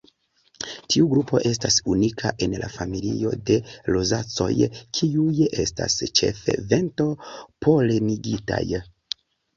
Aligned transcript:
Tiu 0.93 1.09
grupo 1.09 1.41
estas 1.49 1.75
unika 1.95 2.31
en 2.45 2.55
la 2.61 2.69
familio 2.77 3.33
de 3.49 3.57
Rozacoj 3.97 4.67
kiuj 5.01 5.37
estas 5.65 5.99
ĉefe 6.21 6.57
vento-polenigitaj. 6.75 8.65